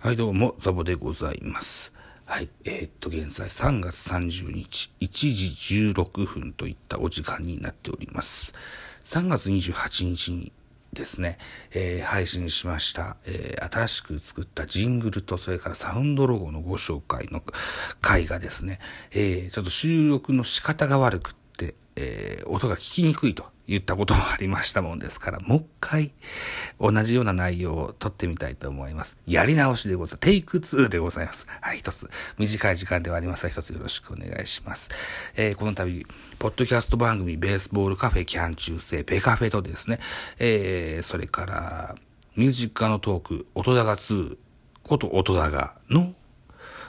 [0.00, 1.92] はい、どうも、ザボでございます。
[2.24, 8.54] はい、えーっと、現在3月30日、1時16分といったお時間になっております。
[9.02, 10.52] 3月28日に
[10.92, 11.38] ですね、
[11.72, 17.42] えー配信しました、えー新しく作ったジングルと、それからサウンドロゴのご紹介の
[18.00, 18.78] 回がですね、
[19.10, 21.37] えーちょっと収録の仕方が悪くって、
[22.00, 26.12] えー音が聞きにくいと言ったこともありましたもんですから、もう一回
[26.80, 29.18] 同じような内容を撮ってみたいと思います。
[29.26, 30.20] やり直しでございます。
[30.20, 31.46] テイク2でございます。
[31.60, 32.08] はい、一つ。
[32.38, 34.90] 短い時間ではありますが、一つよろしくお願いします。
[35.36, 36.06] えーこの度、
[36.38, 39.98] ポッドキャスト番組、ベースボールカフェキャン中世、ベカフェとですね、
[40.38, 41.94] えーそれから、
[42.36, 44.36] ミュージックアのトーク、音高2
[44.84, 46.14] こと音高の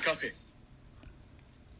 [0.00, 0.32] カフェ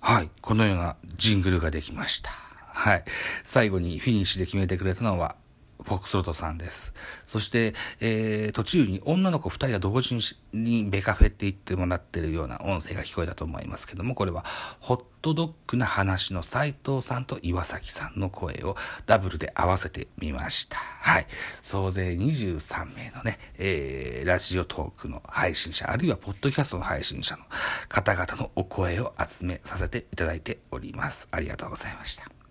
[0.00, 0.30] はい。
[0.40, 2.30] このようなジングルができました。
[2.30, 3.04] はい。
[3.42, 5.36] 最後にフィニッシュで決めてくれたのは、
[5.84, 6.92] フォックスロットさんです。
[7.26, 10.16] そして、えー、途中に女の子二人が同時
[10.52, 14.44] にベカフェって言ってもらってるような音声が聞こえたと思いますけども、これは
[14.80, 20.76] ホットドッグな話の斉藤さんと岩崎さんの声をダブルで合わせてみました。
[20.76, 21.26] はい。
[21.62, 27.44] 総勢23名のね、えー、ラジオトークの配信者、あるいはポッドキャストの配信者の
[27.88, 31.28] 方々のお声を集めさせていただいております。
[31.30, 32.43] ありがとうございました。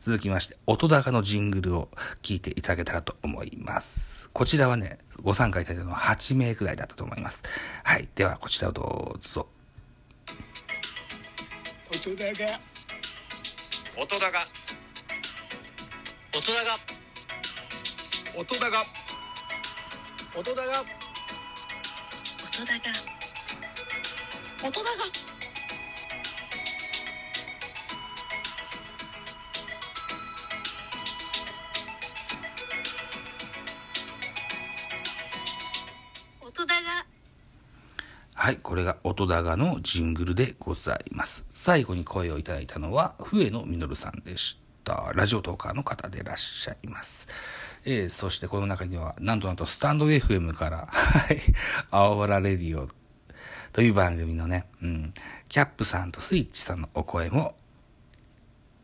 [0.00, 1.88] 続きまして、音高のジングルを
[2.22, 4.30] 聞いていただけたらと思います。
[4.32, 7.42] こちらはね、ご参加いただいたのは8名くらいだったと思います。
[7.84, 8.08] はい。
[8.14, 9.46] では、こちらをどうぞ。
[11.90, 12.14] 音高
[13.96, 14.28] 音高音高
[18.36, 18.64] 音高音高
[20.36, 20.62] 音高
[24.64, 25.27] 音高
[38.40, 38.58] はい。
[38.58, 41.44] これが音高のジングルでございます。
[41.52, 45.10] 最後に声をいただいたのは、笛野実さんでした。
[45.12, 47.26] ラジオトーカーの方でいらっしゃいます。
[47.84, 51.40] えー、そしてこの中には、なんとなんとスタンド FM から、 はい、
[51.90, 52.88] 青原レディオ
[53.72, 55.12] という番組のね、うん、
[55.48, 57.56] キャップさんとスイッチさんのお声も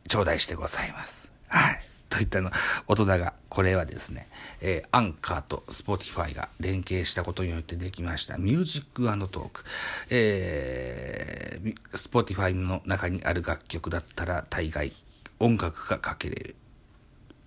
[0.08, 1.30] 頂戴してございます。
[1.46, 1.93] はい。
[2.14, 2.52] といったの、
[2.86, 4.28] 音だが、これはですね、
[4.60, 9.64] えーアンカーと Spotify が連携したことによってできました、ミュージックトーク。
[10.10, 14.92] えー、 Spotify の中にある楽曲だったら、大概
[15.40, 16.56] 音楽がかけれる。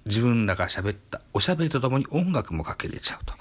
[0.05, 3.33] 自分らが喋ったおしゃべりとともに音楽もかけれちゃうと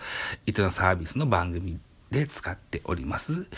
[0.46, 1.78] いったサービスの番組
[2.10, 3.48] で使っております、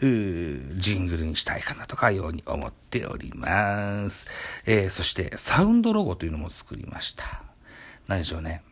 [0.00, 4.26] うージングルにしたいかなとかように思っております。
[4.66, 7.42] えー、そしてサウンドロゴというのも作りました。
[8.06, 8.62] 何でしょうね。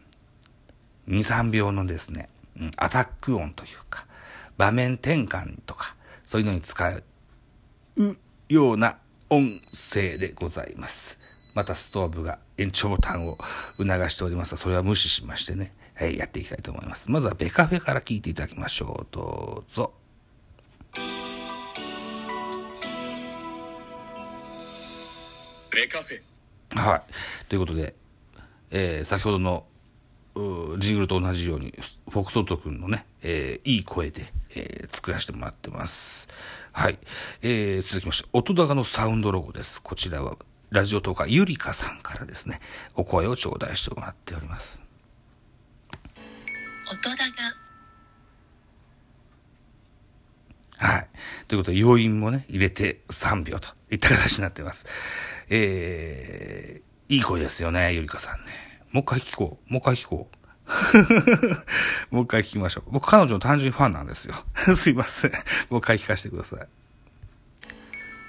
[1.08, 2.28] 2、3秒のですね、
[2.76, 4.06] アタック音というか、
[4.58, 7.02] 場面転換とか、そういうのに使う
[8.48, 8.98] ような
[9.30, 11.18] 音声でございます。
[11.54, 13.36] またストーブが延長ボタンを
[13.78, 17.12] 促しておりますが、それは無視しましてね、はい、やっていきたいと思います。
[17.12, 19.14] まずはベカフェから聞いていただきましょう。
[19.14, 19.92] どうぞ。
[25.70, 27.02] ベカフェはい。
[27.48, 27.94] ということで、
[28.72, 29.64] えー先ほどの
[30.80, 31.72] ジングルと同じように、
[32.10, 36.26] フォックソット君のね、えーいい声で、えー作らせてもらってます。
[36.72, 36.98] はい。
[37.42, 39.80] えー続きまして、音高のサウンドロゴです。
[39.80, 40.36] こちらは、
[40.70, 42.58] ラジオトーカーゆりかさんからですね、
[42.96, 44.82] お声を頂戴してもらっております。
[46.92, 47.16] 音高
[50.76, 51.08] はい。
[51.48, 54.84] ということで、要因もね、入れて3秒といった形になってます。
[55.48, 58.52] えー、いい声ですよね、ゆりかさんね。
[58.90, 59.72] もう一回聞こう。
[59.72, 60.36] もう一回聞こう。
[62.14, 62.90] もう一回聞きましょう。
[62.90, 64.34] 僕、彼女の単純にファンなんですよ。
[64.76, 65.32] すいません。
[65.70, 66.60] もう一回聞かせてください。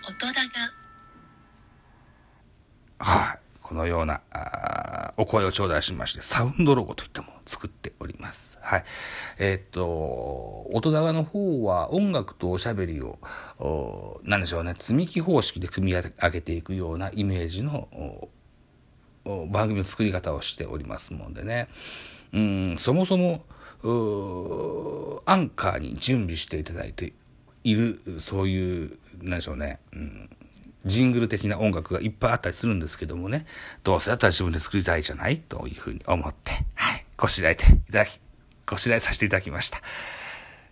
[0.07, 0.33] 音高
[3.00, 3.39] はい。
[3.62, 7.93] このような、あお声を頂戴しまして、サウンドロゴといったものを作って
[8.24, 8.58] ます。
[8.62, 8.84] はい。
[9.38, 13.20] えーっと、音高の方は音楽とおしゃべりを、
[13.60, 17.88] おなんでしょうね、積み木方式で組み上げていくようなイメージの
[19.52, 21.68] 番組の作り方をしておりますもんでね。
[22.34, 23.44] うん、そもそも、
[25.25, 27.14] アンカーに準備していただいて
[27.64, 30.30] いる、そういう、なんでしょうね、うん、
[30.86, 33.46] ジングル的な音楽がいっぱいあったりするんですけどもね、
[33.84, 35.38] どうせだったら自分で作りたいじゃない？
[35.38, 36.52] というふうに思って、
[37.24, 38.20] はい、こしらえていただき、
[38.66, 39.80] こしらえさせていただきました。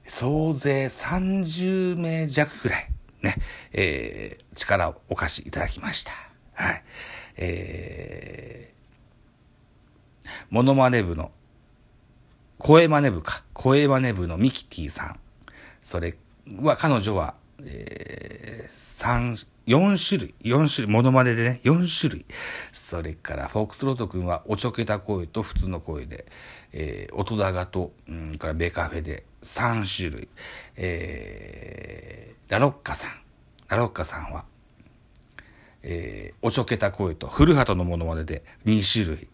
[0.06, 2.89] 総勢30名弱ぐらい、
[3.21, 3.38] ね、
[3.71, 6.12] えー、力をお貸しいただきました。
[6.56, 6.83] はい。
[7.38, 11.31] えー、モノマネ部の
[12.57, 13.44] 声真似部か。
[13.53, 15.19] 声真似部のミキティさん。
[15.81, 16.18] それ
[16.62, 19.38] は、彼女は、えー、三、
[19.71, 22.25] 4種類、4種類、モノマネでね、4種類。
[22.73, 26.25] それから、フォークスロート君は、おちょけた声と普通の声で、
[26.73, 30.27] えー、音高と、うん、からベカフェで3種類。
[30.75, 33.12] えー、ラロッカさん。
[33.69, 34.44] ラロッカさんは、
[35.83, 39.27] えー、おちょけた声と古畑のものまねで2種類。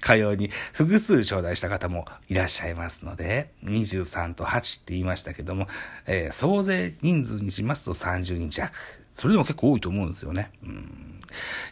[0.00, 5.66] かように複数頂戴した方もいらっしゃいますので、23と8って言いましたけども、
[6.06, 8.72] えー、総勢人数にしますと30人弱。
[9.12, 10.50] それでも結構多いと思うんですよね。
[10.62, 11.20] うん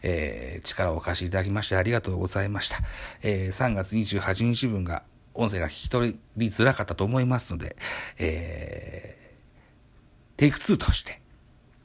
[0.02, 2.78] えー、力をお貸しいただきましてありがとうございました。
[3.22, 5.02] えー、3月28日分が
[5.34, 7.76] 音声が聞き取りづらかったと思いますので、
[8.18, 11.20] えー、テイク2として、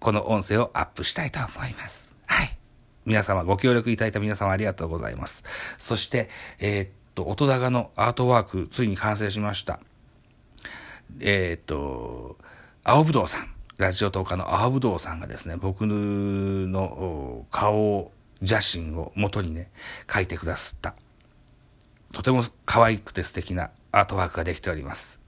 [0.01, 2.15] この音声をアップしたいと思います。
[2.25, 2.57] はい。
[3.05, 5.43] 皆様、ご協力いただいた皆様ありがとうございます。
[5.77, 6.27] そして、
[6.59, 9.79] えー、っと、音高のアートワーク、ついに完成しました。
[11.19, 12.39] えー、っと、
[12.83, 18.11] 青ぶどうさん、ラジオトーカーの青ぶどうさんがですね、僕の顔
[18.43, 19.69] 写真を元にね、
[20.07, 20.95] 描いてくださった。
[22.11, 25.20] とても可愛くて素敵なアートワークができております。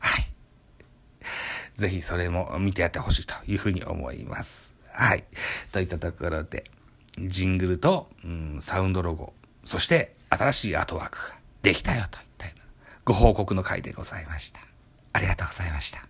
[1.74, 4.76] ぜひそれも見てやってほしいというふうに思います。
[4.92, 5.24] はい。
[5.72, 6.66] といったところで、
[7.18, 9.34] ジングルと、うん、サウンドロゴ、
[9.64, 12.66] そして新しいアートワークができたよといったような
[13.06, 14.62] ご報告の回でございました。
[15.14, 16.06] ありがとうございました。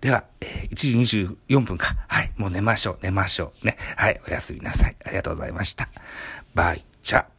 [0.00, 1.96] では、えー、1時24分か。
[2.06, 2.32] はい。
[2.36, 3.66] もう寝ましょう、寝ましょう。
[3.66, 3.76] ね。
[3.96, 4.20] はい。
[4.28, 4.96] おやすみなさい。
[5.04, 5.88] ありがとうございました。
[6.54, 7.37] バイチャ。